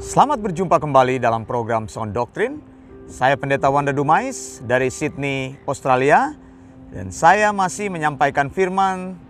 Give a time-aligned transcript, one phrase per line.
[0.00, 2.56] Selamat berjumpa kembali dalam program Sound Doctrine.
[3.04, 6.32] Saya Pendeta Wanda Dumais dari Sydney, Australia.
[6.88, 9.20] Dan saya masih menyampaikan firman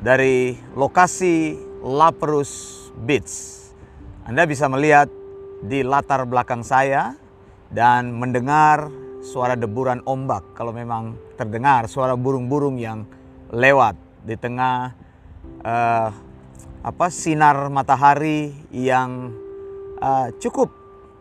[0.00, 3.28] dari lokasi Laperus Beach.
[4.24, 5.12] Anda bisa melihat
[5.60, 7.12] di latar belakang saya
[7.68, 8.88] dan mendengar
[9.20, 13.04] suara deburan ombak kalau memang terdengar suara burung-burung yang
[13.52, 14.96] lewat di tengah
[15.60, 16.08] uh,
[16.80, 19.44] apa sinar matahari yang
[20.00, 20.72] uh, cukup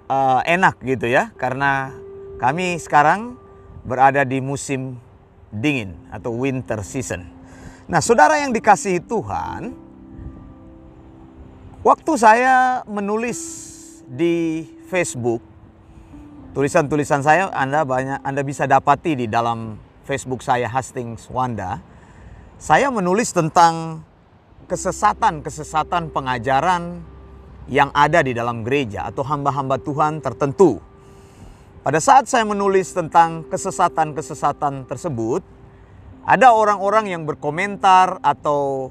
[0.09, 1.93] uh, enak gitu ya karena
[2.37, 3.39] kami sekarang
[3.85, 4.97] berada di musim
[5.53, 7.23] dingin atau winter season.
[7.85, 9.77] Nah, saudara yang dikasihi Tuhan,
[11.85, 13.39] waktu saya menulis
[14.09, 15.39] di Facebook,
[16.57, 21.79] tulisan-tulisan saya Anda banyak Anda bisa dapati di dalam Facebook saya Hastings Wanda.
[22.57, 24.01] Saya menulis tentang
[24.65, 27.05] kesesatan-kesesatan pengajaran
[27.65, 30.77] yang ada di dalam gereja atau hamba-hamba Tuhan tertentu.
[31.85, 35.45] Pada saat saya menulis tentang kesesatan-kesesatan tersebut,
[36.25, 38.89] ada orang-orang yang berkomentar atau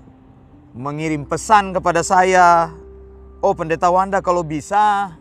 [0.75, 2.71] mengirim pesan kepada saya,
[3.43, 5.15] "Oh, Pendeta Wanda, kalau bisa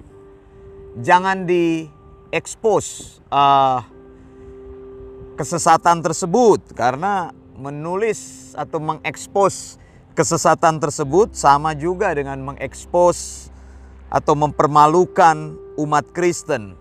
[1.01, 3.81] jangan di-expose uh,
[5.33, 9.81] kesesatan tersebut karena menulis atau mengekspos
[10.13, 13.42] kesesatan tersebut sama juga dengan mengekspos
[14.13, 16.77] atau mempermalukan umat Kristen.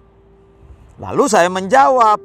[1.00, 2.20] Lalu saya menjawab,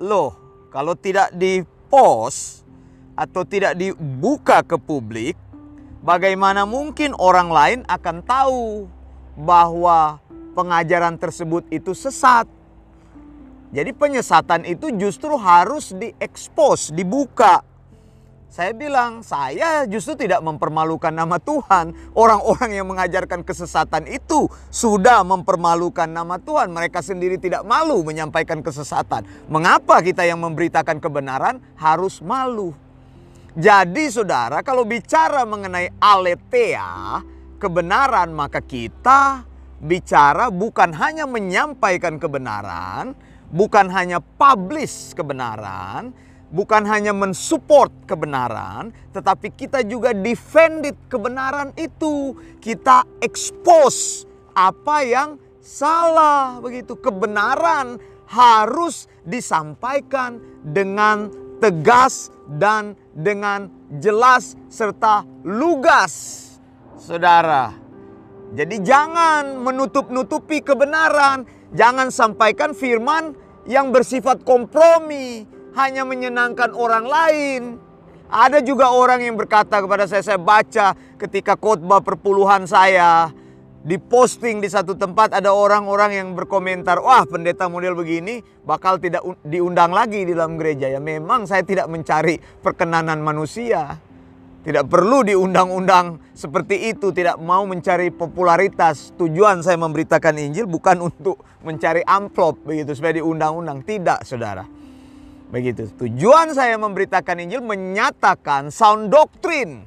[0.00, 0.32] loh
[0.72, 2.64] kalau tidak dipost
[3.12, 5.36] atau tidak dibuka ke publik,
[6.00, 8.88] bagaimana mungkin orang lain akan tahu
[9.36, 10.16] bahwa
[10.56, 12.48] pengajaran tersebut itu sesat?
[13.72, 17.64] Jadi penyesatan itu justru harus diekspos, dibuka
[18.52, 22.12] saya bilang, saya justru tidak mempermalukan nama Tuhan.
[22.12, 26.68] Orang-orang yang mengajarkan kesesatan itu sudah mempermalukan nama Tuhan.
[26.68, 29.24] Mereka sendiri tidak malu menyampaikan kesesatan.
[29.48, 32.76] Mengapa kita yang memberitakan kebenaran harus malu?
[33.56, 37.24] Jadi saudara, kalau bicara mengenai aletheia,
[37.56, 39.48] kebenaran, maka kita
[39.80, 43.16] bicara bukan hanya menyampaikan kebenaran,
[43.48, 46.12] bukan hanya publish kebenaran,
[46.52, 52.36] bukan hanya mensupport kebenaran, tetapi kita juga defended kebenaran itu.
[52.60, 56.94] Kita expose apa yang salah begitu.
[57.00, 57.96] Kebenaran
[58.28, 66.38] harus disampaikan dengan tegas dan dengan jelas serta lugas.
[67.00, 67.74] Saudara,
[68.54, 73.34] jadi jangan menutup-nutupi kebenaran, jangan sampaikan firman
[73.66, 75.46] yang bersifat kompromi,
[75.76, 77.62] hanya menyenangkan orang lain.
[78.32, 83.28] Ada juga orang yang berkata kepada saya, saya baca ketika khotbah perpuluhan saya,
[83.82, 89.26] di posting di satu tempat ada orang-orang yang berkomentar, wah pendeta model begini bakal tidak
[89.42, 90.86] diundang lagi di dalam gereja.
[90.86, 93.98] Ya memang saya tidak mencari perkenanan manusia.
[94.62, 99.10] Tidak perlu diundang-undang seperti itu, tidak mau mencari popularitas.
[99.18, 104.62] Tujuan saya memberitakan Injil bukan untuk mencari amplop begitu supaya diundang-undang, tidak Saudara.
[105.52, 105.92] Begitu.
[106.00, 109.84] Tujuan saya memberitakan Injil menyatakan sound doctrine,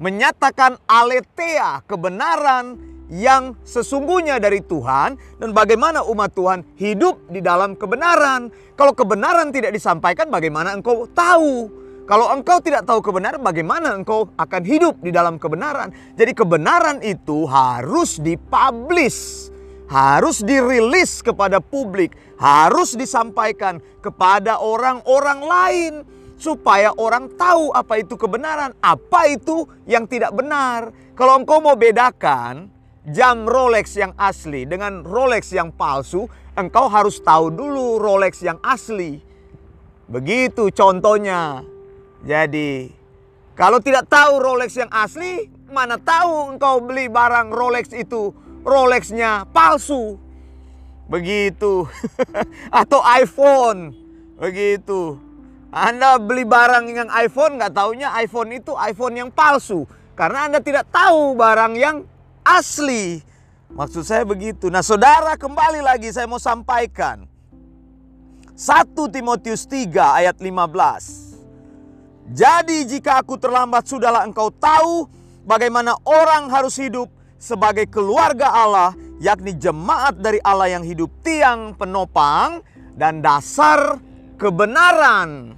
[0.00, 2.80] menyatakan aletheia, kebenaran
[3.12, 8.48] yang sesungguhnya dari Tuhan dan bagaimana umat Tuhan hidup di dalam kebenaran.
[8.72, 11.68] Kalau kebenaran tidak disampaikan, bagaimana engkau tahu?
[12.08, 15.92] Kalau engkau tidak tahu kebenaran, bagaimana engkau akan hidup di dalam kebenaran?
[16.16, 19.52] Jadi kebenaran itu harus dipublish
[19.92, 25.92] harus dirilis kepada publik, harus disampaikan kepada orang-orang lain
[26.34, 30.90] supaya orang tahu apa itu kebenaran, apa itu yang tidak benar.
[31.14, 32.66] Kalau engkau mau bedakan
[33.06, 36.26] jam Rolex yang asli dengan Rolex yang palsu,
[36.58, 39.22] engkau harus tahu dulu Rolex yang asli.
[40.10, 41.62] Begitu contohnya.
[42.26, 42.90] Jadi,
[43.54, 48.34] kalau tidak tahu Rolex yang asli, mana tahu engkau beli barang Rolex itu
[48.66, 50.31] Rolexnya palsu.
[51.12, 51.84] Begitu.
[52.80, 53.92] Atau iPhone.
[54.40, 55.20] Begitu.
[55.68, 59.84] Anda beli barang yang iPhone nggak taunya iPhone itu iPhone yang palsu.
[60.16, 62.08] Karena Anda tidak tahu barang yang
[62.44, 63.20] asli.
[63.72, 64.68] Maksud saya begitu.
[64.68, 67.28] Nah saudara kembali lagi saya mau sampaikan.
[68.52, 71.32] 1 Timotius 3 ayat 15.
[72.36, 75.08] Jadi jika aku terlambat sudahlah engkau tahu
[75.48, 77.08] bagaimana orang harus hidup
[77.40, 78.92] sebagai keluarga Allah,
[79.22, 82.58] yakni jemaat dari Allah yang hidup tiang penopang
[82.98, 84.02] dan dasar
[84.34, 85.54] kebenaran.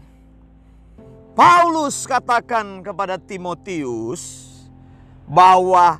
[1.33, 4.53] Paulus katakan kepada Timotius
[5.25, 5.99] bahwa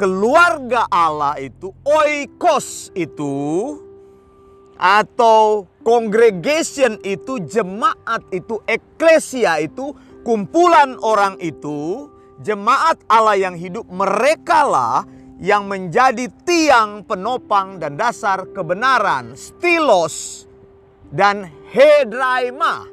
[0.00, 3.36] keluarga Allah itu, oikos itu,
[4.74, 9.94] atau congregation itu, jemaat itu, eklesia itu,
[10.26, 12.10] kumpulan orang itu,
[12.42, 15.06] jemaat Allah yang hidup, merekalah
[15.42, 20.46] yang menjadi tiang penopang dan dasar kebenaran, stilos
[21.10, 22.86] dan hedraima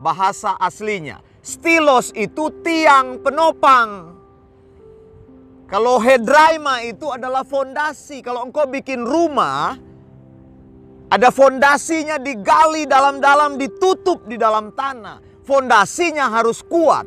[0.00, 1.24] bahasa aslinya.
[1.40, 4.16] Stilos itu tiang penopang.
[5.66, 8.22] Kalau hedraima itu adalah fondasi.
[8.22, 9.74] Kalau engkau bikin rumah,
[11.06, 15.22] ada fondasinya digali dalam-dalam, ditutup di dalam tanah.
[15.46, 17.06] Fondasinya harus kuat.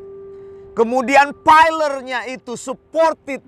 [0.72, 3.44] Kemudian pilernya itu supported,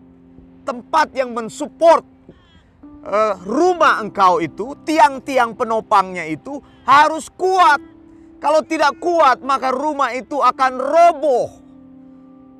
[0.61, 2.05] tempat yang mensupport
[3.05, 7.81] uh, rumah engkau itu, tiang-tiang penopangnya itu harus kuat.
[8.41, 11.49] Kalau tidak kuat, maka rumah itu akan roboh.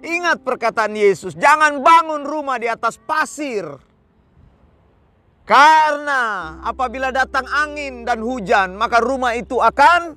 [0.01, 3.65] Ingat perkataan Yesus, jangan bangun rumah di atas pasir.
[5.42, 10.13] Karena apabila datang angin dan hujan, maka rumah itu akan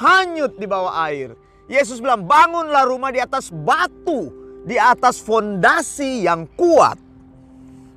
[0.00, 1.36] hanyut di bawah air.
[1.70, 4.32] Yesus bilang, bangunlah rumah di atas batu,
[4.64, 6.96] di atas fondasi yang kuat.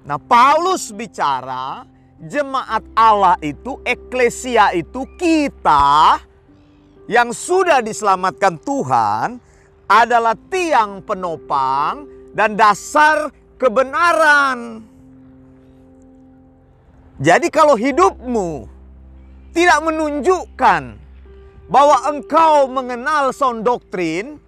[0.03, 1.87] Nah, Paulus bicara
[2.19, 6.19] jemaat Allah itu, eklesia itu kita
[7.07, 9.39] yang sudah diselamatkan Tuhan
[9.87, 14.83] adalah tiang penopang dan dasar kebenaran.
[17.21, 18.67] Jadi kalau hidupmu
[19.53, 20.83] tidak menunjukkan
[21.69, 24.41] bahwa engkau mengenal sound doktrin,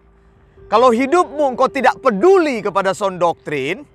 [0.65, 3.85] kalau hidupmu engkau tidak peduli kepada sound doktrin,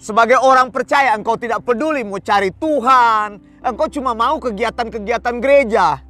[0.00, 6.00] sebagai orang percaya engkau tidak peduli mau cari Tuhan, engkau cuma mau kegiatan-kegiatan gereja.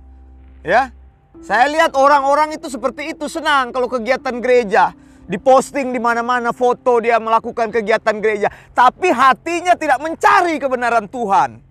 [0.63, 0.95] Ya,
[1.43, 4.95] saya lihat orang-orang itu seperti itu senang kalau kegiatan gereja.
[5.31, 8.51] Diposting di mana-mana foto dia melakukan kegiatan gereja.
[8.75, 11.63] Tapi hatinya tidak mencari kebenaran Tuhan.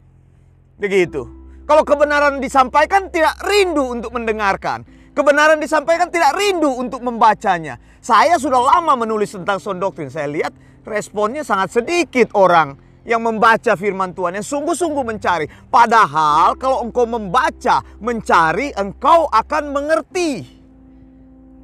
[0.79, 1.27] Begitu.
[1.67, 4.87] Kalau kebenaran disampaikan tidak rindu untuk mendengarkan.
[5.19, 7.75] Kebenaran disampaikan tidak rindu untuk membacanya.
[8.00, 10.07] Saya sudah lama menulis tentang sound doktrin.
[10.07, 10.56] Saya lihat
[10.88, 15.51] responnya sangat sedikit orang yang membaca firman Tuhan, yang sungguh-sungguh mencari.
[15.68, 20.48] Padahal kalau engkau membaca, mencari, engkau akan mengerti.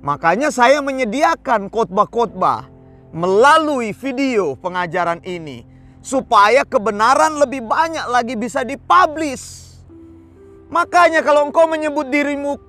[0.04, 2.68] Makanya saya menyediakan khotbah-khotbah
[3.16, 5.64] melalui video pengajaran ini.
[6.04, 9.80] Supaya kebenaran lebih banyak lagi bisa dipublish.
[10.68, 12.65] Makanya kalau engkau menyebut dirimu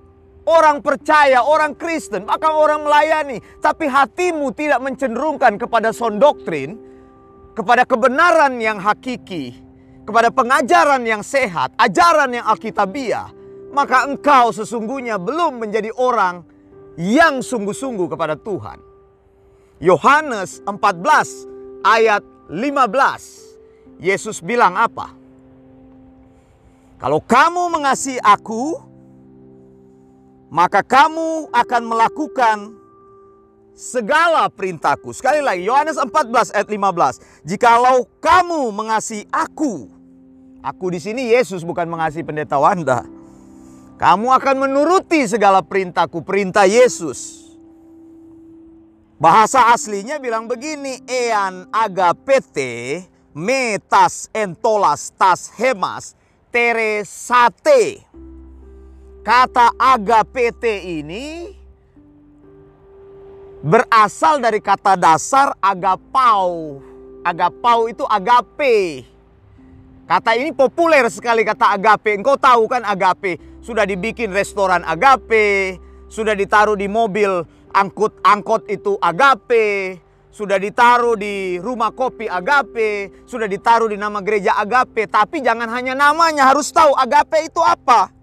[0.47, 3.43] orang percaya, orang Kristen, maka orang melayani.
[3.59, 6.79] Tapi hatimu tidak mencenderungkan kepada sound doktrin,
[7.53, 9.53] kepada kebenaran yang hakiki,
[10.07, 13.35] kepada pengajaran yang sehat, ajaran yang alkitabiah,
[13.75, 16.47] maka engkau sesungguhnya belum menjadi orang
[16.97, 18.79] yang sungguh-sungguh kepada Tuhan.
[19.83, 24.01] Yohanes 14 ayat 15.
[24.01, 25.13] Yesus bilang apa?
[26.97, 28.81] Kalau kamu mengasihi aku,
[30.51, 32.59] maka kamu akan melakukan
[33.77, 35.13] segala perintahku.
[35.13, 37.45] Sekali lagi Yohanes 14 ayat 15.
[37.45, 39.93] Jikalau kamu mengasihi aku,
[40.65, 43.05] aku di sini Yesus bukan mengasihi pendeta Wanda.
[43.97, 47.49] Kamu akan menuruti segala perintahku, perintah Yesus.
[49.17, 56.13] Bahasa aslinya bilang begini, ean agapete metas entolas tas hemas
[56.53, 58.05] teresate.
[59.27, 61.51] Kata agapete ini
[63.59, 66.79] berasal dari kata dasar agapau.
[67.27, 69.03] Agapau itu agape.
[70.07, 72.15] Kata ini populer sekali kata agape.
[72.15, 73.43] Engkau tahu kan agape?
[73.67, 75.75] Sudah dibikin restoran agape,
[76.07, 77.43] sudah ditaruh di mobil
[77.75, 79.99] angkut-angkot itu agape,
[80.31, 85.11] sudah ditaruh di rumah kopi agape, sudah ditaruh di nama gereja agape.
[85.11, 88.16] Tapi jangan hanya namanya, harus tahu agape itu apa.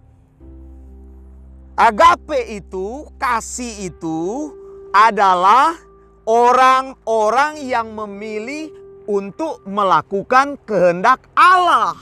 [1.74, 4.54] Agape itu, kasih itu
[4.94, 5.74] adalah
[6.22, 8.70] orang-orang yang memilih
[9.10, 11.98] untuk melakukan kehendak Allah.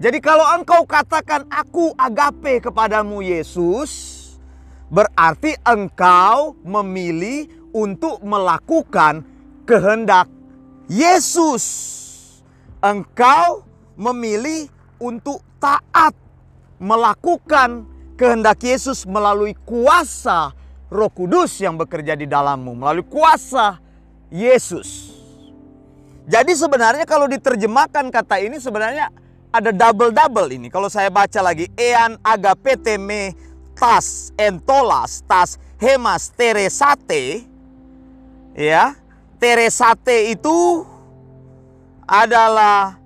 [0.00, 3.92] Jadi kalau engkau katakan aku agape kepadamu Yesus,
[4.88, 9.28] berarti engkau memilih untuk melakukan
[9.68, 10.32] kehendak
[10.88, 11.64] Yesus.
[12.80, 13.68] Engkau
[14.00, 16.16] memilih untuk taat
[16.80, 20.52] melakukan kehendak Yesus melalui kuasa
[20.92, 23.80] Roh Kudus yang bekerja di dalammu melalui kuasa
[24.28, 25.16] Yesus.
[26.28, 29.10] Jadi sebenarnya kalau diterjemahkan kata ini sebenarnya
[29.52, 30.68] ada double-double ini.
[30.70, 33.34] Kalau saya baca lagi ean agapete me
[33.76, 37.42] tas entolas tas hemas teresate
[38.54, 38.94] ya
[39.42, 40.86] teresate itu
[42.06, 43.00] adalah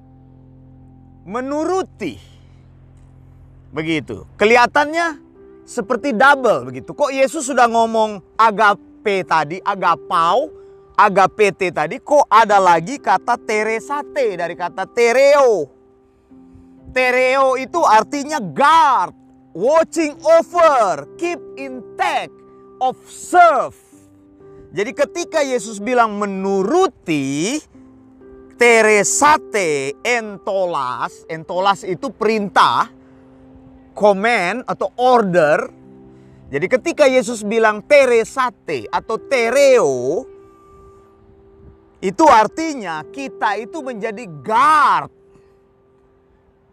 [1.25, 2.36] menuruti.
[3.76, 4.25] Begitu.
[4.40, 5.21] Kelihatannya
[5.68, 6.97] seperti double begitu.
[6.97, 10.49] Kok Yesus sudah ngomong agape tadi, agapau,
[10.97, 15.68] agapete tadi, kok ada lagi kata teresate dari kata tereo.
[16.97, 19.12] Tereo itu artinya guard,
[19.52, 22.33] watching over, keep intact,
[22.80, 23.76] observe.
[24.73, 27.61] Jadi ketika Yesus bilang menuruti,
[28.56, 32.96] teresate entolas, entolas itu perintah,
[33.97, 35.73] command atau order.
[36.53, 40.23] Jadi ketika Yesus bilang teresate atau tereo,
[41.99, 45.11] itu artinya kita itu menjadi guard,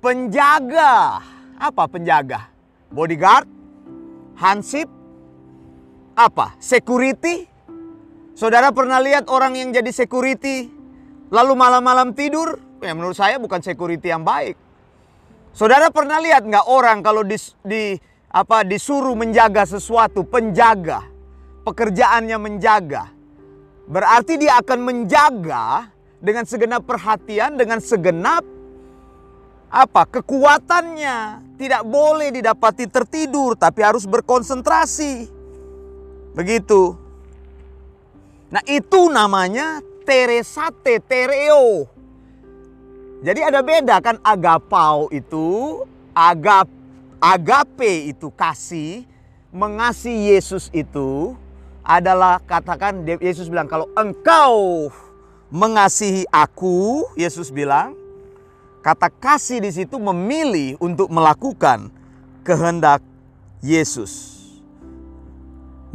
[0.03, 1.24] penjaga.
[1.58, 2.51] Apa penjaga?
[2.92, 3.48] Bodyguard?
[4.38, 4.92] Hansip?
[6.13, 6.53] Apa?
[6.62, 7.50] Security?
[8.38, 10.70] Saudara pernah lihat orang yang jadi security
[11.34, 12.62] lalu malam-malam tidur?
[12.84, 14.60] Ya menurut saya bukan security yang baik.
[15.53, 17.93] Saudara pernah lihat nggak orang kalau di, di
[18.33, 21.05] apa disuruh menjaga sesuatu, penjaga,
[21.62, 23.13] pekerjaannya menjaga.
[23.86, 28.41] Berarti dia akan menjaga dengan segenap perhatian, dengan segenap
[29.69, 31.45] apa kekuatannya.
[31.62, 35.29] Tidak boleh didapati tertidur, tapi harus berkonsentrasi.
[36.33, 36.98] Begitu.
[38.50, 41.92] Nah itu namanya teresate, tereo.
[43.24, 45.80] Jadi ada beda kan agapau itu,
[46.12, 46.68] agap
[47.24, 49.08] agape itu kasih,
[49.48, 51.32] mengasihi Yesus itu
[51.88, 54.92] adalah katakan Yesus bilang kalau engkau
[55.48, 57.96] mengasihi aku, Yesus bilang,
[58.84, 61.88] kata kasih di situ memilih untuk melakukan
[62.44, 63.00] kehendak
[63.63, 64.36] Yesus.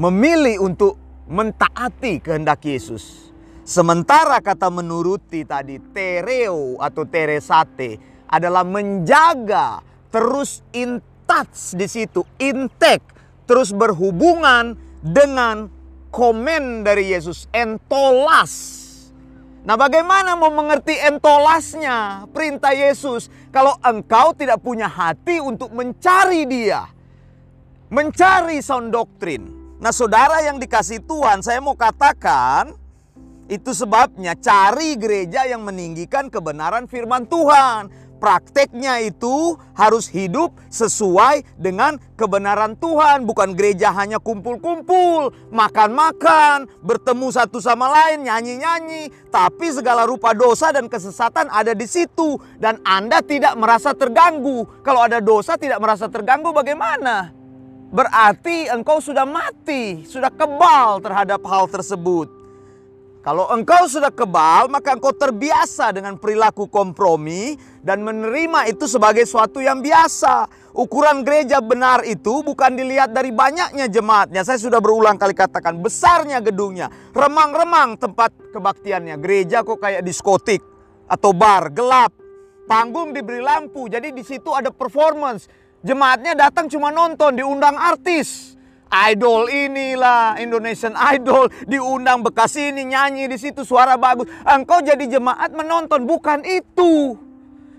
[0.00, 0.97] Memilih untuk
[1.28, 3.27] mentaati kehendak Yesus.
[3.68, 13.04] Sementara kata menuruti tadi tereo atau teresate adalah menjaga terus in touch di situ, intek
[13.44, 14.72] terus berhubungan
[15.04, 15.68] dengan
[16.08, 18.80] komen dari Yesus, entolas.
[19.68, 26.88] Nah, bagaimana mau mengerti entolasnya perintah Yesus kalau engkau tidak punya hati untuk mencari Dia,
[27.92, 29.76] mencari sound doktrin.
[29.76, 32.77] Nah, saudara yang dikasih Tuhan, saya mau katakan,
[33.48, 37.88] itu sebabnya cari gereja yang meninggikan kebenaran firman Tuhan.
[38.18, 43.22] Prakteknya itu harus hidup sesuai dengan kebenaran Tuhan.
[43.22, 49.14] Bukan gereja hanya kumpul-kumpul, makan-makan, bertemu satu sama lain, nyanyi-nyanyi.
[49.30, 52.42] Tapi segala rupa dosa dan kesesatan ada di situ.
[52.58, 54.66] Dan Anda tidak merasa terganggu.
[54.82, 57.30] Kalau ada dosa tidak merasa terganggu bagaimana?
[57.88, 62.38] Berarti engkau sudah mati, sudah kebal terhadap hal tersebut.
[63.18, 69.58] Kalau engkau sudah kebal, maka engkau terbiasa dengan perilaku kompromi dan menerima itu sebagai suatu
[69.58, 70.46] yang biasa.
[70.78, 74.46] Ukuran gereja benar itu bukan dilihat dari banyaknya jemaatnya.
[74.46, 79.18] Saya sudah berulang kali katakan, besarnya gedungnya, remang-remang tempat kebaktiannya.
[79.18, 80.62] Gereja kok kayak diskotik
[81.10, 82.14] atau bar, gelap.
[82.68, 85.48] Panggung diberi lampu, jadi di situ ada performance.
[85.82, 88.57] Jemaatnya datang cuma nonton, diundang artis
[88.88, 91.49] idol inilah Indonesian Idol.
[91.64, 94.28] Diundang bekas ini nyanyi di situ suara bagus.
[94.45, 97.16] Engkau jadi jemaat menonton bukan itu.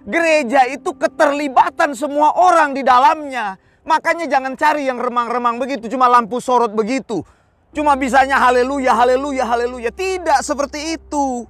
[0.09, 3.59] Gereja itu keterlibatan semua orang di dalamnya.
[3.85, 7.21] Makanya jangan cari yang remang-remang begitu cuma lampu sorot begitu.
[7.69, 9.93] Cuma bisanya haleluya haleluya haleluya.
[9.93, 11.45] Tidak seperti itu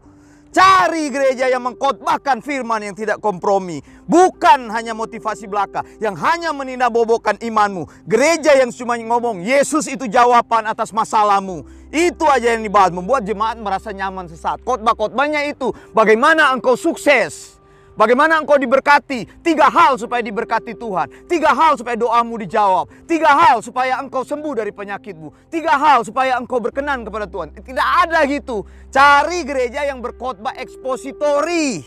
[0.50, 3.86] Cari gereja yang mengkhotbahkan firman yang tidak kompromi.
[4.10, 7.86] Bukan hanya motivasi belaka yang hanya meninabobokan imanmu.
[8.10, 11.62] Gereja yang cuma ngomong Yesus itu jawaban atas masalahmu.
[11.94, 14.65] Itu aja yang dibahas membuat jemaat merasa nyaman sesaat.
[14.65, 17.59] Khotbah-khotbahnya itu bagaimana engkau sukses.
[18.00, 19.27] Bagaimana engkau diberkati?
[19.44, 21.27] Tiga hal supaya diberkati Tuhan.
[21.27, 22.88] Tiga hal supaya doamu dijawab.
[23.03, 25.51] Tiga hal supaya engkau sembuh dari penyakitmu.
[25.51, 27.51] Tiga hal supaya engkau berkenan kepada Tuhan.
[27.60, 28.63] Tidak ada gitu.
[28.88, 31.84] Cari gereja yang berkhotbah ekspositori.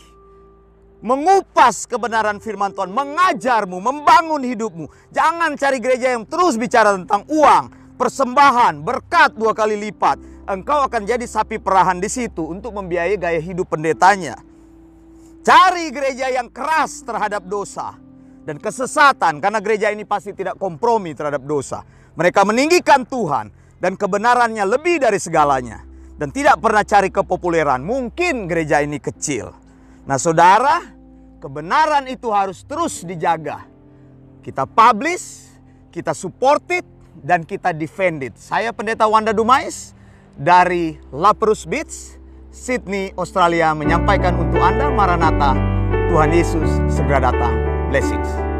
[1.01, 2.93] Mengupas kebenaran firman Tuhan.
[2.93, 4.85] Mengajarmu, membangun hidupmu.
[5.09, 7.97] Jangan cari gereja yang terus bicara tentang uang.
[7.97, 10.21] Persembahan, berkat dua kali lipat.
[10.45, 14.52] Engkau akan jadi sapi perahan di situ untuk membiayai gaya hidup pendetanya.
[15.43, 17.99] Cari gereja yang keras terhadap dosa
[18.47, 21.83] dan kesesatan karena gereja ini pasti tidak kompromi terhadap dosa.
[22.15, 25.83] Mereka meninggikan Tuhan dan kebenarannya lebih dari segalanya
[26.15, 27.83] dan tidak pernah cari kepopuleran.
[27.83, 29.51] Mungkin gereja ini kecil.
[30.07, 30.79] Nah, Saudara,
[31.43, 33.67] kebenaran itu harus terus dijaga.
[34.39, 35.51] Kita publish,
[35.91, 36.87] kita support it
[37.19, 38.39] dan kita defend it.
[38.39, 39.91] Saya Pendeta Wanda Dumais
[40.39, 42.22] dari Laprus Beach
[42.53, 45.57] Sydney, Australia menyampaikan untuk Anda Maranatha,
[46.13, 47.57] Tuhan Yesus segera datang.
[47.89, 48.52] Blessings.